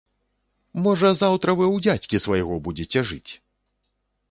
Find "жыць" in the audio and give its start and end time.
3.13-3.31